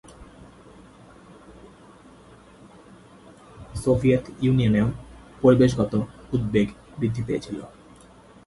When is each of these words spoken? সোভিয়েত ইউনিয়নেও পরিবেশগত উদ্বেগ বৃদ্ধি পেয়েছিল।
সোভিয়েত 3.83 4.23
ইউনিয়নেও 4.43 4.87
পরিবেশগত 5.41 5.93
উদ্বেগ 6.33 6.67
বৃদ্ধি 6.99 7.21
পেয়েছিল। 7.27 7.57